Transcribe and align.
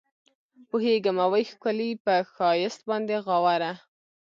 پوهېږمه 0.69 1.25
وي 1.31 1.43
ښکلي 1.51 1.89
پۀ 2.03 2.15
ښائست 2.33 2.81
باندې 2.89 3.15
غاوره 3.25 3.71